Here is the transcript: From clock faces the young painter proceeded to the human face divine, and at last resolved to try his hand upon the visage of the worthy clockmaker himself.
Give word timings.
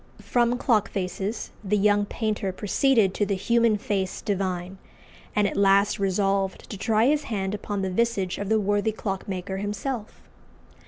From 0.23 0.57
clock 0.57 0.89
faces 0.89 1.51
the 1.63 1.77
young 1.77 2.07
painter 2.07 2.51
proceeded 2.51 3.13
to 3.13 3.23
the 3.23 3.35
human 3.35 3.77
face 3.77 4.23
divine, 4.23 4.79
and 5.35 5.47
at 5.47 5.55
last 5.55 5.99
resolved 5.99 6.67
to 6.71 6.75
try 6.79 7.05
his 7.05 7.25
hand 7.25 7.53
upon 7.53 7.83
the 7.83 7.91
visage 7.91 8.39
of 8.39 8.49
the 8.49 8.59
worthy 8.59 8.93
clockmaker 8.93 9.57
himself. 9.57 10.23